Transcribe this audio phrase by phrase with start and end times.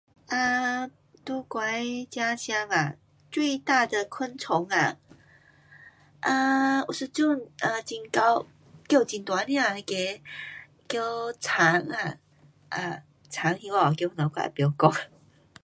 [0.29, 0.93] 啊，在
[1.35, 2.95] 我的家乡啊，
[3.31, 4.97] 最大的昆虫啊，
[6.21, 10.19] 啊，有一种很会，叫很大声那个，
[10.87, 12.17] 叫蝉啊，
[12.69, 14.97] 啊，蝉兴华话叫什么我也甭晓讲。